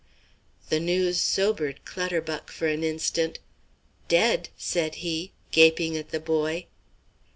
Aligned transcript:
The 0.69 0.79
news 0.79 1.21
sobered 1.21 1.85
Clutterbuck 1.85 2.49
for 2.49 2.65
an 2.65 2.83
instant. 2.83 3.37
"Dead!" 4.07 4.49
said 4.57 4.95
he, 5.05 5.31
gaping 5.51 5.95
at 5.95 6.09
the 6.09 6.19
boy. 6.19 6.65